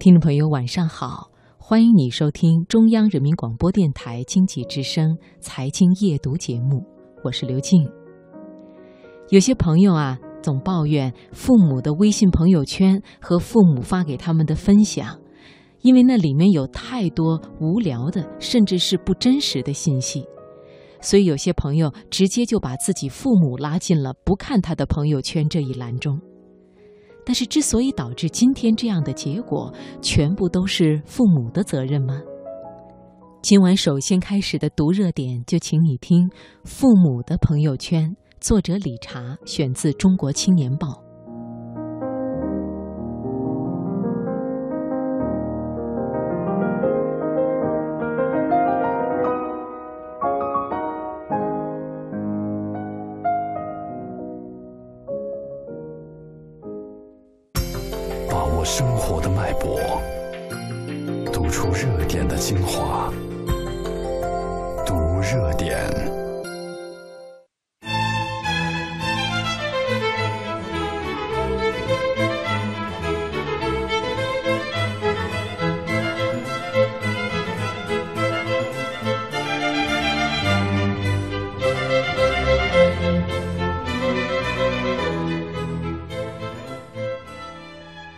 [0.00, 1.30] 听众朋友，晚上好！
[1.58, 6.82] 欢迎你收听中央人民广播电台经济之声财经夜读节目，
[7.22, 7.86] 我是刘静。
[9.28, 15.20] 有些朋友啊，总抱怨父母的微信朋友圈和父母发给他们的分享，
[15.82, 20.24] 因为那里面有太多无聊的，甚至是不真实的信息，
[21.02, 26.18] 所以有些朋友直接就把自己父母拉进了不看他的朋友圈这一栏中。
[27.24, 32.20] 但是，之所以导致今天这样的结果，全部都是父母的责任吗？
[33.42, 36.28] 今晚首先开始的读热点，就请你听
[36.64, 38.10] 《父母的朋友圈》，
[38.40, 40.88] 作者李查，选自《中国青年报》。
[58.64, 60.00] 生活的脉搏，
[61.32, 63.12] 读出热点的精华，
[64.86, 66.09] 读热点。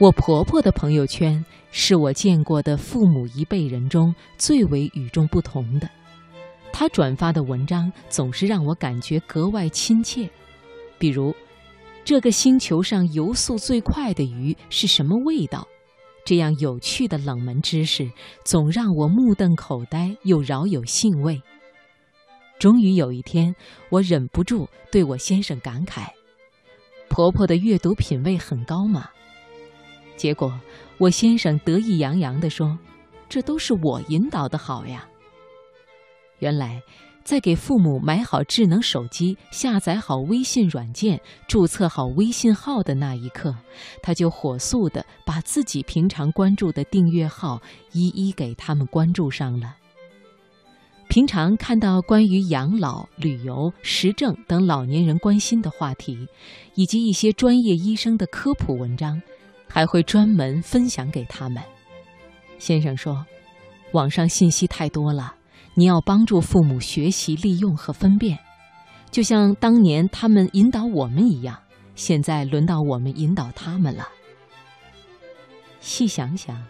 [0.00, 5.90] 我婆婆的朋友圈是我见过的父母一辈人中最为与众不同的。
[6.72, 10.30] 她转发的文章总是让我感觉格外亲切，
[11.00, 11.34] 比如
[12.04, 15.66] “这个星球上游速最快的鱼是什么味道”，
[16.24, 18.08] 这样有趣的冷门知识
[18.44, 21.42] 总让我目瞪口呆又饶有兴味。
[22.60, 23.52] 终于有一天，
[23.90, 26.06] 我忍不住对我先生感慨
[27.10, 29.08] ：“婆婆的阅读品味很高嘛。”
[30.18, 30.52] 结果，
[30.98, 32.76] 我先生得意洋洋地说
[33.30, 35.08] ：“这都是我引导的好呀。”
[36.40, 36.82] 原来，
[37.22, 43.54] 在给父母买好智能手机、下载好微信软件、注册好微信号的那一刻，
[44.02, 49.76] 他就火速地把自己平常关注的订阅号一一给他们关注上了。
[51.08, 56.28] 平常看到关于养老、旅游、时政等老年人关心的话题，
[56.74, 59.20] 以及一些专业医生的科普文章。
[59.68, 61.62] 还会专门分享给他们。
[62.58, 63.24] 先生说
[63.92, 65.34] ：“网上信息太多了，
[65.74, 68.38] 你要帮助父母学习、利用和分辨，
[69.10, 71.58] 就像当年他们引导我们一样。
[71.94, 74.08] 现在轮到我们引导他们了。”
[75.80, 76.60] 细想想，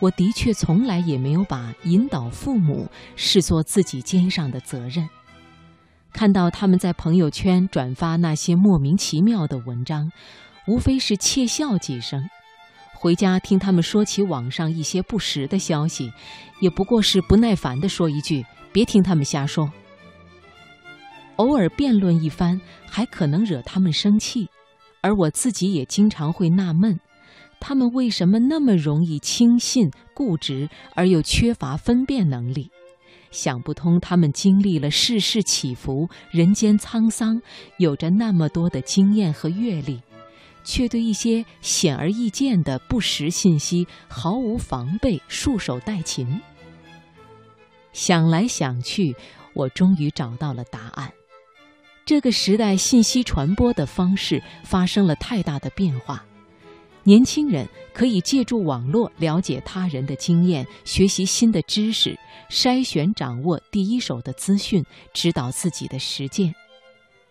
[0.00, 5.08] 我的确从来也没有把引导父母视作自己肩上的责任。
[6.12, 10.12] 看到他们在朋友圈转发那些莫名其妙的文章。
[10.66, 12.28] 无非是窃笑几声，
[12.94, 16.12] 回家听他们说起网上一些不实的消息，
[16.60, 19.70] 也不过是不耐烦地说一句：“别听他们瞎说。”
[21.36, 24.48] 偶尔辩论一番，还可能惹他们生气，
[25.00, 27.00] 而我自己也经常会纳闷，
[27.58, 32.70] 他们为什么那么容易轻信、固执，而又缺乏分辨能力？
[33.32, 37.40] 想不通，他们经历了世事起伏、人间沧桑，
[37.78, 40.00] 有着那么多的经验和阅历。
[40.64, 46.40] 却对一些显而易见的不实信息毫无防备，束手待擒。
[47.92, 49.14] 想来想去，
[49.54, 51.12] 我终于找到了答案。
[52.04, 56.24] 这个时代信息传播的方式发生了太大的变化，
[57.04, 62.18] 年轻人可以借助网络了解他人的经验，学习新的知识，
[62.50, 66.54] 筛选掌握第一手的资讯，指导自己的实践。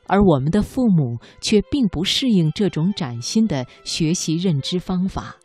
[0.08, 5.38] 而我们的父母却并不适应这种崭新的学习认知方法，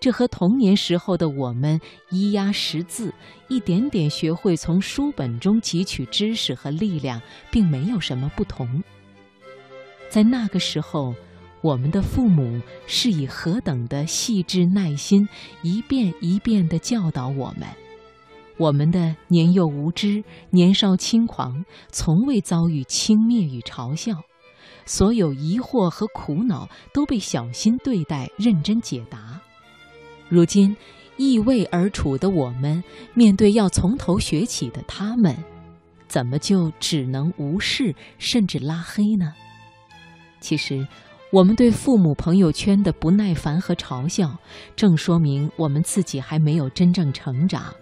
[0.00, 1.80] 这和童年时候的我们
[2.10, 3.14] 咿呀识字、
[3.48, 8.82] 一点点学会从书本中汲取知识和力量，并没有什么不同。
[10.10, 11.14] 在那个时候，
[11.62, 15.28] 我们的父母是以何等的细致耐心，
[15.62, 17.68] 一遍一遍地教导我们。
[18.56, 24.22] 我们的年幼无知、年少轻狂，从未遭遇轻蔑与嘲笑，
[24.86, 29.40] 所有疑惑和苦恼都被小心对待、认真解答。
[30.28, 30.76] 如今，
[31.16, 35.36] 易位而处的我们，面对要从头学起的他们，
[36.06, 39.34] 怎么就只能无视甚至拉黑呢？
[40.40, 40.86] 其实，
[41.32, 44.36] 我们对父母朋友圈的不耐烦和嘲笑，
[44.76, 47.74] 正说明我们自己还没有真正成长。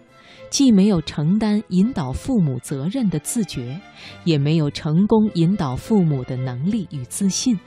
[0.53, 3.81] 既没有承担引导父母责任的自觉，
[4.25, 7.59] 也没有成功引导父母的能力与自信。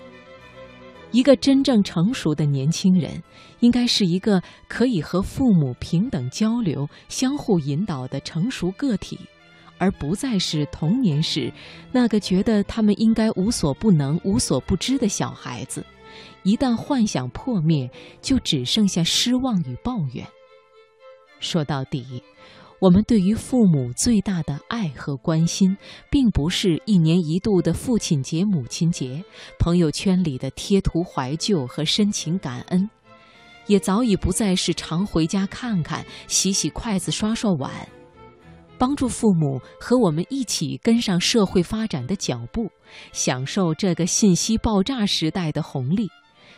[1.09, 3.23] 一个真正成熟的年轻人，
[3.59, 9.17] 应该是一个可以和父母平等交流、相互引导的成熟个体，
[9.79, 11.51] 而不再是童年时
[11.91, 15.83] 那个觉得他们应该无所不能、无所不知的小孩子。
[16.43, 17.89] 一旦幻想破灭，
[18.21, 20.23] 就只剩下失望与抱怨。
[21.39, 22.21] 说到底。
[22.81, 25.75] 我们对于父母最大的爱和关心，
[26.11, 29.23] 并不是一年一度的父亲节、母亲节，
[29.57, 32.89] 朋友圈里的贴图怀旧和深情感恩，
[33.67, 37.71] 也早已不再是常回家看看、洗洗筷子、刷刷碗，
[38.77, 42.69] 帮助父母和我们一起跟上社会发展的脚步，
[43.13, 46.09] 享受这个信息爆炸时代的红利，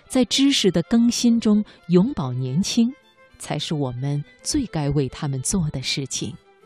[0.07, 2.91] 在知识的更新中永葆年轻。
[3.39, 6.35] 才是我们最该为他们做的事情。